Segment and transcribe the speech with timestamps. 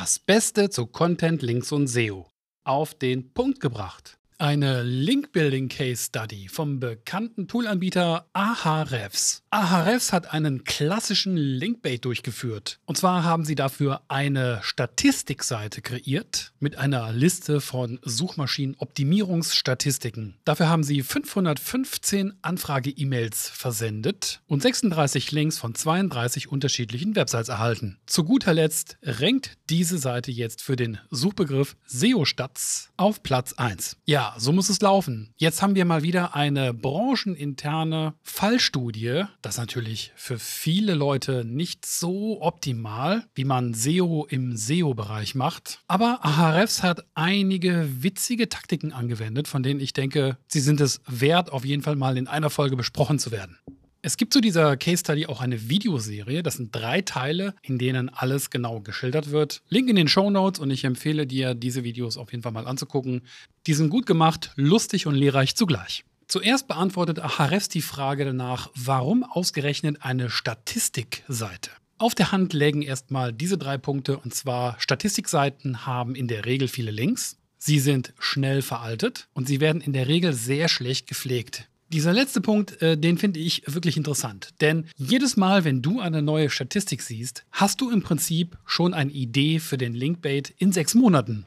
[0.00, 2.26] Das Beste zu Content, Links und SEO.
[2.64, 4.18] Auf den Punkt gebracht.
[4.40, 9.42] Eine Link-Building Case Study vom bekannten Toolanbieter Ahrefs.
[9.50, 12.78] Ahrefs hat einen klassischen Linkbait durchgeführt.
[12.86, 20.38] Und zwar haben sie dafür eine Statistikseite kreiert mit einer Liste von Suchmaschinenoptimierungsstatistiken.
[20.46, 27.98] Dafür haben sie 515 Anfrage-E-Mails versendet und 36 Links von 32 unterschiedlichen Websites erhalten.
[28.06, 33.98] Zu guter Letzt rankt diese Seite jetzt für den Suchbegriff SEO-Stats auf Platz 1.
[34.06, 35.32] Ja, so muss es laufen.
[35.36, 39.24] Jetzt haben wir mal wieder eine brancheninterne Fallstudie.
[39.42, 45.80] Das ist natürlich für viele Leute nicht so optimal, wie man SEO im SEO-Bereich macht.
[45.88, 51.52] Aber Ahrefs hat einige witzige Taktiken angewendet, von denen ich denke, sie sind es wert,
[51.52, 53.58] auf jeden Fall mal in einer Folge besprochen zu werden.
[54.02, 56.42] Es gibt zu dieser Case Study auch eine Videoserie.
[56.42, 59.60] Das sind drei Teile, in denen alles genau geschildert wird.
[59.68, 62.66] Link in den Show Notes und ich empfehle dir, diese Videos auf jeden Fall mal
[62.66, 63.20] anzugucken.
[63.66, 66.04] Die sind gut gemacht, lustig und lehrreich zugleich.
[66.28, 71.70] Zuerst beantwortet Ahrefs die Frage danach, warum ausgerechnet eine Statistikseite?
[71.98, 76.68] Auf der Hand lägen erstmal diese drei Punkte und zwar Statistikseiten haben in der Regel
[76.68, 77.36] viele Links.
[77.58, 81.68] Sie sind schnell veraltet und sie werden in der Regel sehr schlecht gepflegt.
[81.92, 84.50] Dieser letzte Punkt, äh, den finde ich wirklich interessant.
[84.60, 89.10] Denn jedes Mal, wenn du eine neue Statistik siehst, hast du im Prinzip schon eine
[89.10, 91.46] Idee für den Linkbait in sechs Monaten.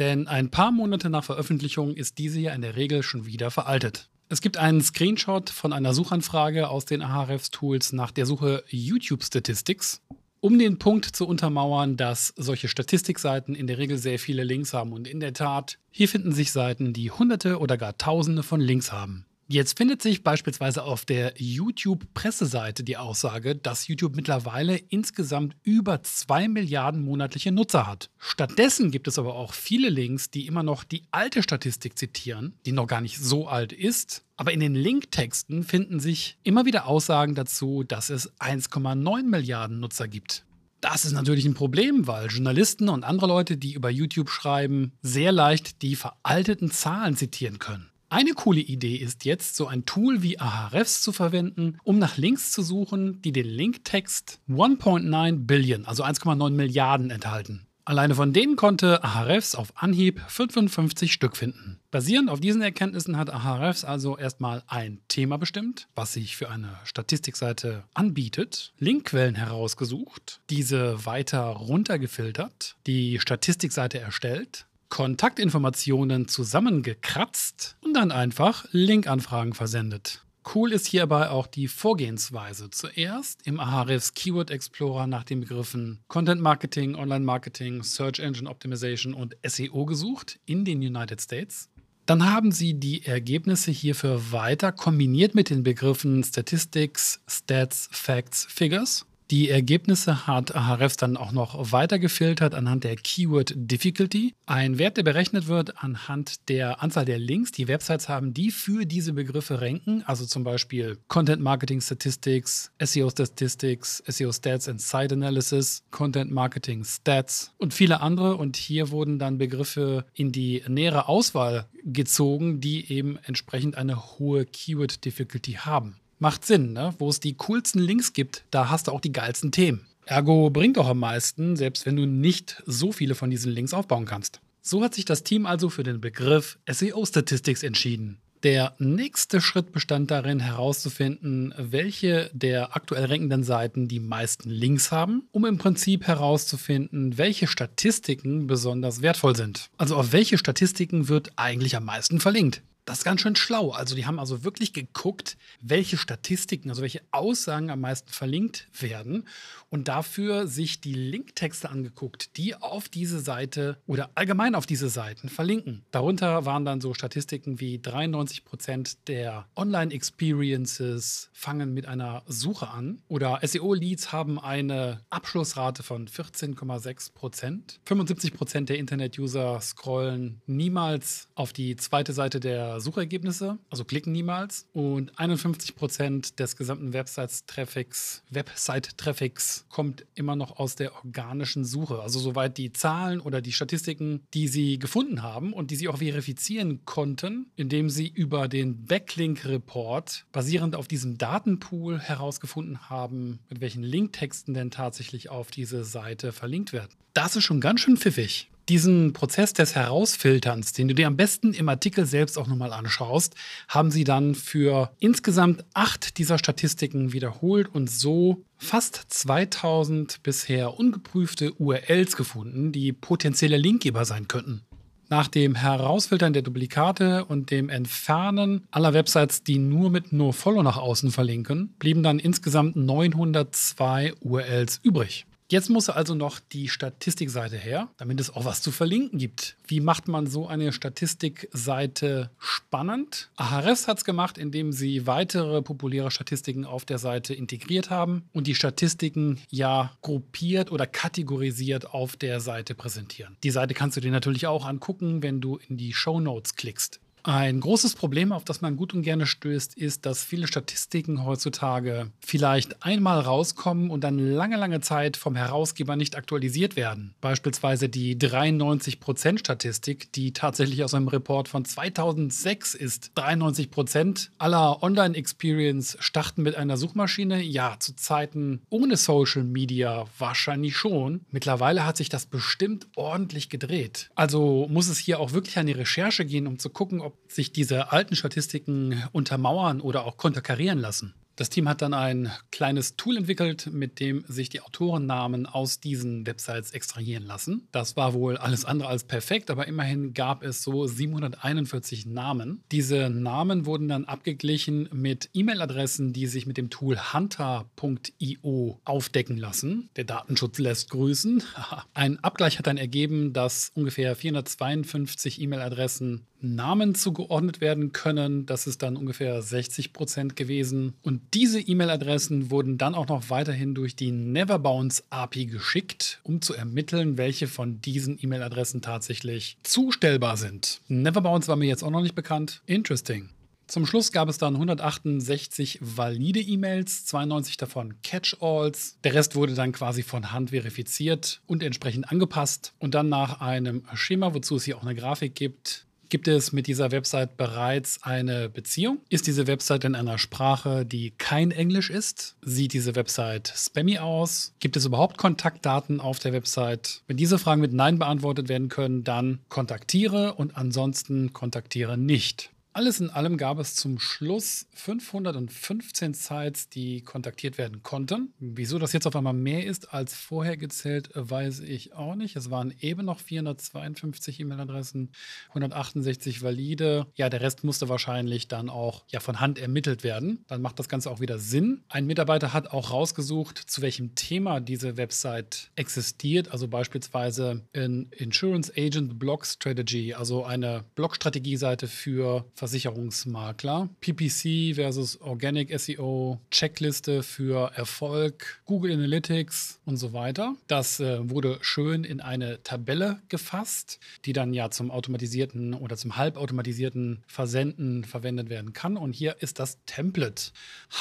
[0.00, 4.10] Denn ein paar Monate nach Veröffentlichung ist diese ja in der Regel schon wieder veraltet.
[4.28, 10.02] Es gibt einen Screenshot von einer Suchanfrage aus den Ahrefs-Tools nach der Suche YouTube Statistics,
[10.40, 14.92] um den Punkt zu untermauern, dass solche Statistikseiten in der Regel sehr viele Links haben.
[14.92, 18.90] Und in der Tat, hier finden sich Seiten, die Hunderte oder gar Tausende von Links
[18.90, 19.26] haben.
[19.54, 26.48] Jetzt findet sich beispielsweise auf der YouTube-Presseseite die Aussage, dass YouTube mittlerweile insgesamt über 2
[26.48, 28.10] Milliarden monatliche Nutzer hat.
[28.18, 32.72] Stattdessen gibt es aber auch viele Links, die immer noch die alte Statistik zitieren, die
[32.72, 34.24] noch gar nicht so alt ist.
[34.36, 40.08] Aber in den Linktexten finden sich immer wieder Aussagen dazu, dass es 1,9 Milliarden Nutzer
[40.08, 40.44] gibt.
[40.80, 45.30] Das ist natürlich ein Problem, weil Journalisten und andere Leute, die über YouTube schreiben, sehr
[45.30, 47.93] leicht die veralteten Zahlen zitieren können.
[48.14, 52.52] Eine coole Idee ist jetzt, so ein Tool wie Ahrefs zu verwenden, um nach Links
[52.52, 57.66] zu suchen, die den Linktext 1.9 Billion, also 1,9 Milliarden enthalten.
[57.84, 61.80] Alleine von denen konnte Ahrefs auf Anhieb 55 Stück finden.
[61.90, 66.78] Basierend auf diesen Erkenntnissen hat Ahrefs also erstmal ein Thema bestimmt, was sich für eine
[66.84, 78.66] Statistikseite anbietet, Linkquellen herausgesucht, diese weiter runtergefiltert, die Statistikseite erstellt, Kontaktinformationen zusammengekratzt und dann einfach
[78.70, 80.24] Linkanfragen versendet.
[80.54, 82.68] Cool ist hierbei auch die Vorgehensweise.
[82.70, 89.14] Zuerst im Ahrefs Keyword Explorer nach den Begriffen Content Marketing, Online Marketing, Search Engine Optimization
[89.14, 91.70] und SEO gesucht in den United States.
[92.04, 99.06] Dann haben sie die Ergebnisse hierfür weiter kombiniert mit den Begriffen Statistics, Stats, Facts, Figures
[99.34, 104.32] die Ergebnisse hat Ahrefs dann auch noch weiter gefiltert anhand der Keyword Difficulty.
[104.46, 108.86] Ein Wert, der berechnet wird anhand der Anzahl der Links, die Websites haben, die für
[108.86, 110.04] diese Begriffe ranken.
[110.06, 116.84] Also zum Beispiel Content Marketing Statistics, SEO Statistics, SEO Stats and Site Analysis, Content Marketing
[116.84, 118.36] Stats und viele andere.
[118.36, 124.46] Und hier wurden dann Begriffe in die nähere Auswahl gezogen, die eben entsprechend eine hohe
[124.46, 125.96] Keyword Difficulty haben.
[126.18, 126.94] Macht Sinn, ne?
[126.98, 129.86] Wo es die coolsten Links gibt, da hast du auch die geilsten Themen.
[130.06, 134.04] Ergo bringt auch am meisten, selbst wenn du nicht so viele von diesen Links aufbauen
[134.04, 134.40] kannst.
[134.60, 138.18] So hat sich das Team also für den Begriff SEO Statistics entschieden.
[138.44, 145.22] Der nächste Schritt bestand darin, herauszufinden, welche der aktuell rankenden Seiten die meisten Links haben,
[145.32, 149.70] um im Prinzip herauszufinden, welche Statistiken besonders wertvoll sind.
[149.78, 152.60] Also auf welche Statistiken wird eigentlich am meisten verlinkt.
[152.84, 153.70] Das ist ganz schön schlau.
[153.70, 159.26] Also die haben also wirklich geguckt, welche Statistiken, also welche Aussagen am meisten verlinkt werden
[159.70, 165.30] und dafür sich die Linktexte angeguckt, die auf diese Seite oder allgemein auf diese Seiten
[165.30, 165.82] verlinken.
[165.92, 173.00] Darunter waren dann so Statistiken wie 93 Prozent der Online-Experiences fangen mit einer Suche an
[173.08, 177.80] oder SEO-Leads haben eine Abschlussrate von 14,6 Prozent.
[177.86, 184.66] 75 Prozent der Internet-User scrollen niemals auf die zweite Seite der Suchergebnisse, also klicken niemals.
[184.72, 192.00] Und 51 Prozent des gesamten Website-Traffics, Website-Traffics kommt immer noch aus der organischen Suche.
[192.00, 195.98] Also soweit die Zahlen oder die Statistiken, die sie gefunden haben und die sie auch
[195.98, 203.82] verifizieren konnten, indem sie über den Backlink-Report basierend auf diesem Datenpool herausgefunden haben, mit welchen
[203.82, 206.92] Linktexten denn tatsächlich auf diese Seite verlinkt werden.
[207.14, 208.50] Das ist schon ganz schön pfiffig.
[208.70, 213.34] Diesen Prozess des Herausfilterns, den du dir am besten im Artikel selbst auch nochmal anschaust,
[213.68, 221.52] haben sie dann für insgesamt acht dieser Statistiken wiederholt und so fast 2000 bisher ungeprüfte
[221.52, 224.62] URLs gefunden, die potenzielle Linkgeber sein könnten.
[225.10, 230.78] Nach dem Herausfiltern der Duplikate und dem Entfernen aller Websites, die nur mit NoFollow nach
[230.78, 235.26] außen verlinken, blieben dann insgesamt 902 URLs übrig.
[235.50, 239.56] Jetzt muss also noch die Statistikseite her, damit es auch was zu verlinken gibt.
[239.66, 243.30] Wie macht man so eine Statistikseite spannend?
[243.36, 248.46] Ahrefs hat es gemacht, indem sie weitere populäre Statistiken auf der Seite integriert haben und
[248.46, 253.36] die Statistiken ja gruppiert oder kategorisiert auf der Seite präsentieren.
[253.44, 257.00] Die Seite kannst du dir natürlich auch angucken, wenn du in die Show Notes klickst.
[257.26, 262.10] Ein großes Problem, auf das man gut und gerne stößt, ist, dass viele Statistiken heutzutage
[262.20, 267.14] vielleicht einmal rauskommen und dann lange, lange Zeit vom Herausgeber nicht aktualisiert werden.
[267.22, 273.12] Beispielsweise die 93%-Statistik, die tatsächlich aus einem Report von 2006 ist.
[273.16, 277.40] 93% aller Online-Experience starten mit einer Suchmaschine.
[277.40, 281.24] Ja, zu Zeiten ohne Social Media wahrscheinlich schon.
[281.30, 284.10] Mittlerweile hat sich das bestimmt ordentlich gedreht.
[284.14, 287.52] Also muss es hier auch wirklich an die Recherche gehen, um zu gucken, ob sich
[287.52, 291.14] diese alten Statistiken untermauern oder auch konterkarieren lassen.
[291.36, 296.26] Das Team hat dann ein kleines Tool entwickelt, mit dem sich die Autorennamen aus diesen
[296.26, 297.66] Websites extrahieren lassen.
[297.72, 302.62] Das war wohl alles andere als perfekt, aber immerhin gab es so 741 Namen.
[302.70, 309.90] Diese Namen wurden dann abgeglichen mit E-Mail-Adressen, die sich mit dem Tool hunter.io aufdecken lassen.
[309.96, 311.42] Der Datenschutz lässt grüßen.
[311.94, 318.46] Ein Abgleich hat dann ergeben, dass ungefähr 452 E-Mail-Adressen Namen zugeordnet werden können.
[318.46, 320.94] Das ist dann ungefähr 60 Prozent gewesen.
[321.02, 326.54] Und diese E-Mail-Adressen wurden dann auch noch weiterhin durch die Neverbounce API geschickt, um zu
[326.54, 330.80] ermitteln, welche von diesen E-Mail-Adressen tatsächlich zustellbar sind.
[330.88, 332.62] Neverbounce war mir jetzt auch noch nicht bekannt.
[332.66, 333.30] Interesting.
[333.66, 338.98] Zum Schluss gab es dann 168 valide E-Mails, 92 davon Catch-alls.
[339.04, 342.74] Der Rest wurde dann quasi von Hand verifiziert und entsprechend angepasst.
[342.78, 346.66] Und dann nach einem Schema, wozu es hier auch eine Grafik gibt, Gibt es mit
[346.66, 348.98] dieser Website bereits eine Beziehung?
[349.08, 352.36] Ist diese Website in einer Sprache, die kein Englisch ist?
[352.42, 354.54] Sieht diese Website spammy aus?
[354.60, 357.02] Gibt es überhaupt Kontaktdaten auf der Website?
[357.06, 362.53] Wenn diese Fragen mit Nein beantwortet werden können, dann kontaktiere und ansonsten kontaktiere nicht.
[362.76, 368.34] Alles in allem gab es zum Schluss 515 Sites, die kontaktiert werden konnten.
[368.40, 372.34] Wieso das jetzt auf einmal mehr ist als vorher gezählt, weiß ich auch nicht.
[372.34, 375.12] Es waren eben noch 452 E-Mail-Adressen,
[375.50, 377.06] 168 valide.
[377.14, 380.44] Ja, der Rest musste wahrscheinlich dann auch ja, von Hand ermittelt werden.
[380.48, 381.84] Dann macht das Ganze auch wieder Sinn.
[381.88, 386.50] Ein Mitarbeiter hat auch rausgesucht, zu welchem Thema diese Website existiert.
[386.50, 393.90] Also beispielsweise in Insurance Agent Blog Strategy, also eine Blog-Strategieseite für Versicherungsmakler.
[394.00, 400.56] PPC versus Organic SEO, Checkliste für Erfolg, Google Analytics und so weiter.
[400.66, 406.16] Das äh, wurde schön in eine Tabelle gefasst, die dann ja zum automatisierten oder zum
[406.16, 408.96] halbautomatisierten Versenden verwendet werden kann.
[408.96, 410.52] Und hier ist das Template.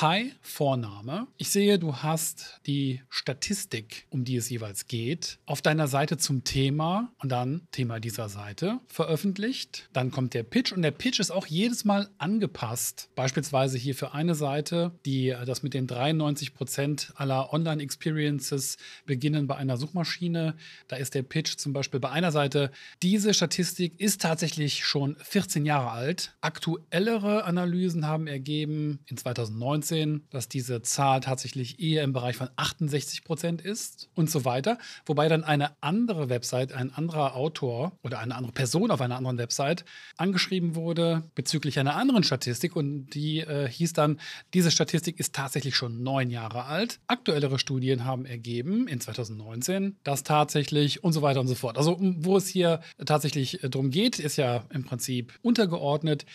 [0.01, 1.27] Hi, Vorname.
[1.37, 6.43] Ich sehe, du hast die Statistik, um die es jeweils geht, auf deiner Seite zum
[6.43, 9.87] Thema und dann Thema dieser Seite veröffentlicht.
[9.93, 13.09] Dann kommt der Pitch und der Pitch ist auch jedes Mal angepasst.
[13.15, 19.45] Beispielsweise hier für eine Seite, die äh, das mit den 93 Prozent aller Online-Experiences beginnen
[19.45, 20.55] bei einer Suchmaschine.
[20.87, 22.71] Da ist der Pitch zum Beispiel bei einer Seite.
[23.03, 26.35] Diese Statistik ist tatsächlich schon 14 Jahre alt.
[26.41, 33.23] Aktuellere Analysen haben ergeben in 2019, dass diese Zahl tatsächlich eher im Bereich von 68
[33.23, 34.79] Prozent ist und so weiter.
[35.05, 39.37] Wobei dann eine andere Website, ein anderer Autor oder eine andere Person auf einer anderen
[39.37, 39.85] Website
[40.17, 44.17] angeschrieben wurde, bezüglich einer anderen Statistik und die äh, hieß dann,
[44.53, 46.99] diese Statistik ist tatsächlich schon neun Jahre alt.
[47.07, 51.77] Aktuellere Studien haben ergeben in 2019, dass tatsächlich und so weiter und so fort.
[51.77, 56.25] Also wo es hier tatsächlich äh, darum geht, ist ja im Prinzip untergeordnet.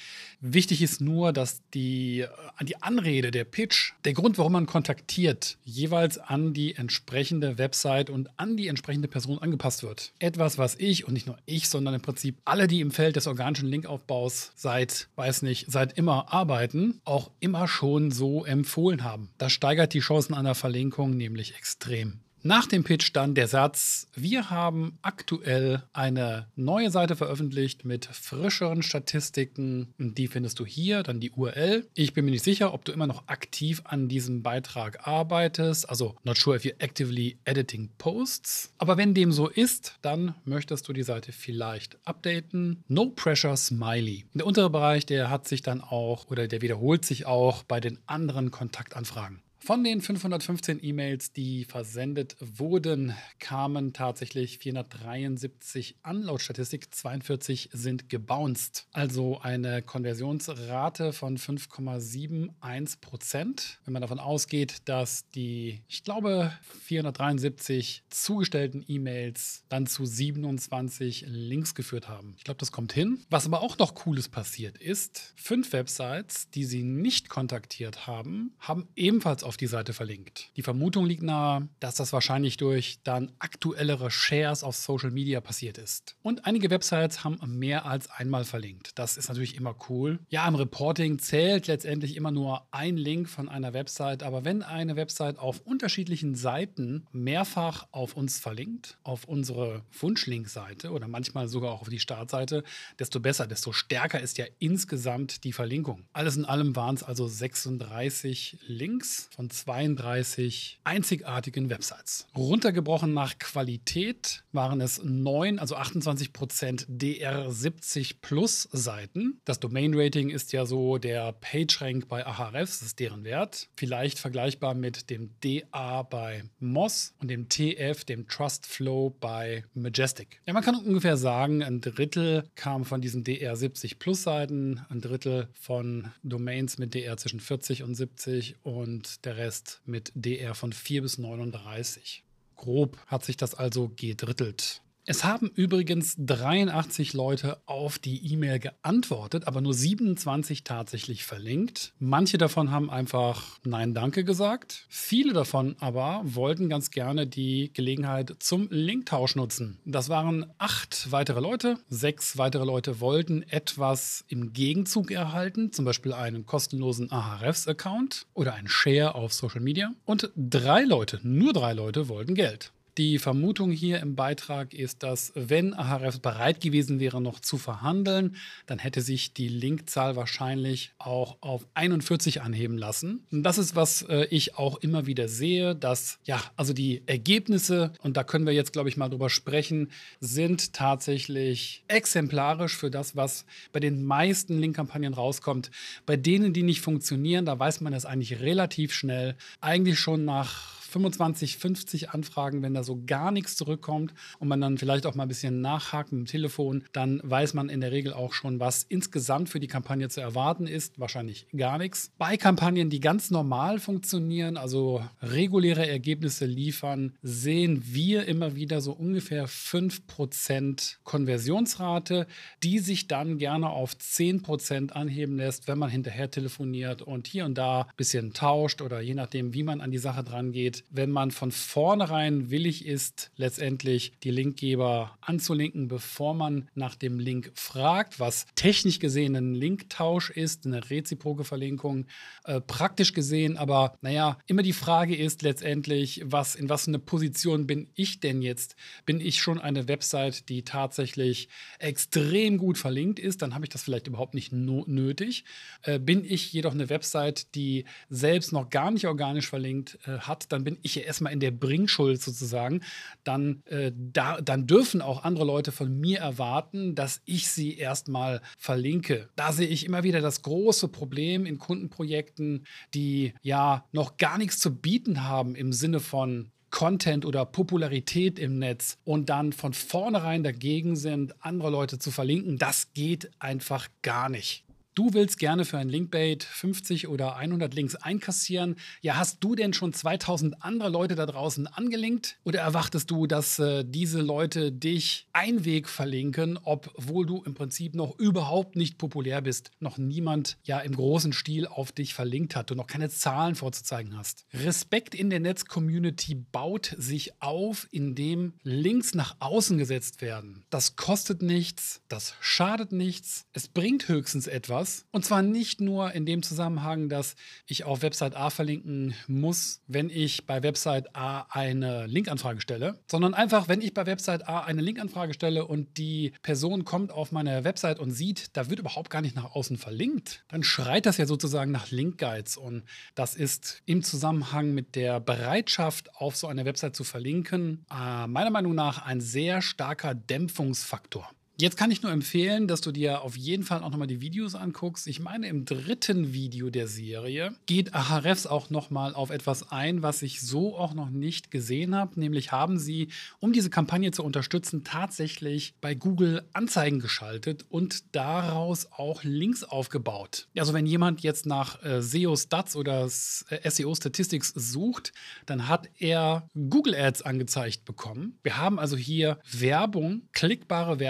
[0.43, 5.57] Wichtig ist nur, dass die, äh, die Anrede, der Pitch, der Grund, warum man kontaktiert,
[5.65, 10.12] jeweils an die entsprechende Website und an die entsprechende Person angepasst wird.
[10.19, 13.27] Etwas, was ich und nicht nur ich, sondern im Prinzip alle, die im Feld des
[13.27, 19.31] organischen Linkaufbaus seit weiß nicht, seit immer arbeiten, auch immer schon so empfohlen haben.
[19.38, 22.21] Das steigert die Chancen einer Verlinkung nämlich extrem.
[22.49, 28.83] Nach dem Pitch dann der Satz, wir haben aktuell eine neue Seite veröffentlicht mit frischeren
[28.83, 29.93] Statistiken.
[29.99, 31.87] Die findest du hier, dann die URL.
[31.93, 35.90] Ich bin mir nicht sicher, ob du immer noch aktiv an diesem Beitrag arbeitest.
[35.90, 38.73] Also not sure if you're actively editing posts.
[38.78, 42.83] Aber wenn dem so ist, dann möchtest du die Seite vielleicht updaten.
[42.88, 44.25] No Pressure Smiley.
[44.33, 47.99] Der untere Bereich, der hat sich dann auch oder der wiederholt sich auch bei den
[48.07, 49.43] anderen Kontaktanfragen.
[49.61, 58.09] Von den 515 E-Mails, die versendet wurden, kamen tatsächlich 473 an, laut Statistik 42 sind
[58.09, 58.87] gebounced.
[58.93, 63.81] Also eine Konversionsrate von 5,71 Prozent.
[63.85, 66.53] Wenn man davon ausgeht, dass die, ich glaube,
[66.85, 72.35] 473 zugestellten E-Mails dann zu 27 Links geführt haben.
[72.38, 73.25] Ich glaube, das kommt hin.
[73.29, 78.88] Was aber auch noch Cooles passiert ist, fünf Websites, die sie nicht kontaktiert haben, haben
[78.95, 80.50] ebenfalls auf die Seite verlinkt.
[80.57, 85.78] Die Vermutung liegt nahe, dass das wahrscheinlich durch dann aktuellere Shares auf Social Media passiert
[85.78, 86.17] ist.
[86.23, 88.99] Und einige Websites haben mehr als einmal verlinkt.
[88.99, 90.19] Das ist natürlich immer cool.
[90.28, 94.97] Ja, im Reporting zählt letztendlich immer nur ein Link von einer Website, aber wenn eine
[94.97, 101.83] Website auf unterschiedlichen Seiten mehrfach auf uns verlinkt, auf unsere Wunschlinkseite oder manchmal sogar auch
[101.83, 102.62] auf die Startseite,
[102.99, 106.05] desto besser, desto stärker ist ja insgesamt die Verlinkung.
[106.12, 112.26] Alles in allem waren es also 36 Links von 32 einzigartigen Websites.
[112.37, 119.40] Runtergebrochen nach Qualität waren es 9, also 28 Prozent DR70 Plus Seiten.
[119.45, 123.68] Das Domain Rating ist ja so der PageRank bei Ahrefs, das ist deren Wert.
[123.76, 130.40] Vielleicht vergleichbar mit dem DA bei Moz und dem TF, dem Trust Flow bei Majestic.
[130.47, 135.47] Ja, man kann ungefähr sagen, ein Drittel kam von diesen DR70 Plus Seiten, ein Drittel
[135.52, 141.02] von Domains mit DR zwischen 40 und 70 und der Rest mit DR von 4
[141.02, 142.25] bis 39.
[142.56, 144.80] Grob hat sich das also gedrittelt.
[145.11, 151.95] Es haben übrigens 83 Leute auf die E-Mail geantwortet, aber nur 27 tatsächlich verlinkt.
[151.99, 154.85] Manche davon haben einfach Nein, danke gesagt.
[154.91, 159.79] Viele davon aber wollten ganz gerne die Gelegenheit zum Linktausch nutzen.
[159.87, 161.79] Das waren acht weitere Leute.
[161.88, 168.69] Sechs weitere Leute wollten etwas im Gegenzug erhalten, zum Beispiel einen kostenlosen Ahrefs-Account oder einen
[168.69, 169.91] Share auf Social Media.
[170.05, 172.73] Und drei Leute, nur drei Leute, wollten Geld.
[172.99, 178.35] Die Vermutung hier im Beitrag ist, dass wenn Ahrefs bereit gewesen wäre, noch zu verhandeln,
[178.67, 183.25] dann hätte sich die Linkzahl wahrscheinlich auch auf 41 anheben lassen.
[183.31, 187.93] Und das ist, was äh, ich auch immer wieder sehe, dass ja, also die Ergebnisse,
[188.02, 193.14] und da können wir jetzt, glaube ich, mal drüber sprechen, sind tatsächlich exemplarisch für das,
[193.14, 195.71] was bei den meisten Linkkampagnen rauskommt.
[196.05, 200.77] Bei denen, die nicht funktionieren, da weiß man das eigentlich relativ schnell, eigentlich schon nach
[200.99, 205.23] 25, 50 Anfragen, wenn da so gar nichts zurückkommt und man dann vielleicht auch mal
[205.23, 208.83] ein bisschen nachhakt mit dem Telefon, dann weiß man in der Regel auch schon, was
[208.83, 210.99] insgesamt für die Kampagne zu erwarten ist.
[210.99, 212.11] Wahrscheinlich gar nichts.
[212.19, 218.93] Bei Kampagnen, die ganz normal funktionieren, also reguläre Ergebnisse liefern, sehen wir immer wieder so
[218.93, 222.26] ungefähr 5% Konversionsrate,
[222.64, 227.57] die sich dann gerne auf 10% anheben lässt, wenn man hinterher telefoniert und hier und
[227.57, 231.11] da ein bisschen tauscht oder je nachdem, wie man an die Sache dran geht, wenn
[231.11, 238.21] man von vornherein willig ist, letztendlich die Linkgeber anzulinken, bevor man nach dem Link fragt,
[238.21, 242.07] was technisch gesehen ein Linktausch ist, eine reziproke Verlinkung,
[242.45, 247.66] äh, praktisch gesehen, aber naja, immer die Frage ist letztendlich, was, in was eine Position
[247.66, 248.76] bin ich denn jetzt?
[249.04, 253.83] Bin ich schon eine Website, die tatsächlich extrem gut verlinkt ist, dann habe ich das
[253.83, 255.45] vielleicht überhaupt nicht no nötig.
[255.83, 260.52] Äh, bin ich jedoch eine Website, die selbst noch gar nicht organisch verlinkt äh, hat,
[260.52, 262.83] dann bin ich ja erstmal in der Bringschuld sozusagen,
[263.25, 268.43] dann, äh, da, dann dürfen auch andere Leute von mir erwarten, dass ich sie erstmal
[268.59, 269.31] verlinke.
[269.35, 274.59] Da sehe ich immer wieder das große Problem in Kundenprojekten, die ja noch gar nichts
[274.59, 280.43] zu bieten haben im Sinne von Content oder Popularität im Netz und dann von vornherein
[280.43, 284.68] dagegen sind, andere Leute zu verlinken, das geht einfach gar nicht.
[284.99, 288.75] Du willst gerne für ein Linkbait 50 oder 100 Links einkassieren.
[289.00, 292.37] Ja, hast du denn schon 2000 andere Leute da draußen angelinkt?
[292.43, 298.19] Oder erwartest du, dass äh, diese Leute dich Einweg verlinken, obwohl du im Prinzip noch
[298.19, 302.75] überhaupt nicht populär bist, noch niemand ja im großen Stil auf dich verlinkt hat, du
[302.75, 304.47] noch keine Zahlen vorzuzeigen hast?
[304.52, 310.64] Respekt in der Netz-Community baut sich auf, indem Links nach außen gesetzt werden.
[310.71, 315.07] Das kostet nichts, das schadet nichts, es bringt höchstens etwas das.
[315.11, 317.35] Und zwar nicht nur in dem Zusammenhang, dass
[317.66, 323.35] ich auf Website A verlinken muss, wenn ich bei Website A eine Linkanfrage stelle, sondern
[323.35, 327.64] einfach, wenn ich bei Website A eine Linkanfrage stelle und die Person kommt auf meine
[327.64, 331.26] Website und sieht, da wird überhaupt gar nicht nach außen verlinkt, dann schreit das ja
[331.26, 332.57] sozusagen nach Linkguides.
[332.57, 338.26] Und das ist im Zusammenhang mit der Bereitschaft, auf so eine Website zu verlinken, äh,
[338.26, 341.28] meiner Meinung nach ein sehr starker Dämpfungsfaktor.
[341.61, 344.55] Jetzt kann ich nur empfehlen, dass du dir auf jeden Fall auch nochmal die Videos
[344.55, 345.09] anguckst.
[345.09, 350.23] Ich meine, im dritten Video der Serie geht Ahrefs auch nochmal auf etwas ein, was
[350.23, 352.21] ich so auch noch nicht gesehen habe.
[352.21, 353.09] Nämlich haben sie,
[353.41, 360.47] um diese Kampagne zu unterstützen, tatsächlich bei Google Anzeigen geschaltet und daraus auch Links aufgebaut.
[360.57, 363.07] Also wenn jemand jetzt nach äh, SEO Stats oder
[363.49, 365.12] äh, SEO Statistics sucht,
[365.47, 368.38] dann hat er Google Ads angezeigt bekommen.
[368.45, 371.00] Wir haben also hier Werbung, klickbare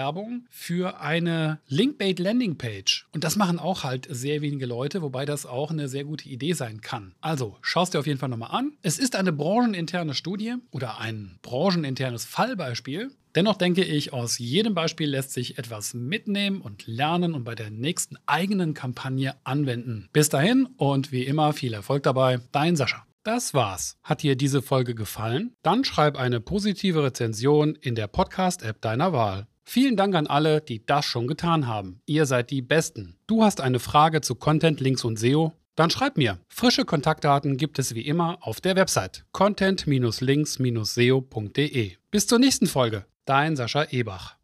[0.49, 3.07] Für eine Linkbait Landing Page.
[3.13, 6.53] Und das machen auch halt sehr wenige Leute, wobei das auch eine sehr gute Idee
[6.53, 7.13] sein kann.
[7.21, 8.73] Also schaust dir auf jeden Fall nochmal an.
[8.81, 13.11] Es ist eine brancheninterne Studie oder ein brancheninternes Fallbeispiel.
[13.35, 17.69] Dennoch denke ich, aus jedem Beispiel lässt sich etwas mitnehmen und lernen und bei der
[17.69, 20.09] nächsten eigenen Kampagne anwenden.
[20.13, 22.39] Bis dahin und wie immer viel Erfolg dabei.
[22.51, 23.05] Dein Sascha.
[23.23, 23.97] Das war's.
[24.01, 25.53] Hat dir diese Folge gefallen?
[25.61, 29.45] Dann schreib eine positive Rezension in der Podcast-App deiner Wahl.
[29.71, 32.01] Vielen Dank an alle, die das schon getan haben.
[32.07, 33.19] Ihr seid die Besten.
[33.27, 35.53] Du hast eine Frage zu Content, Links und SEO?
[35.75, 36.39] Dann schreib mir.
[36.47, 41.91] Frische Kontaktdaten gibt es wie immer auf der Website content-links-seo.de.
[42.09, 43.05] Bis zur nächsten Folge.
[43.25, 44.37] Dein Sascha Ebach.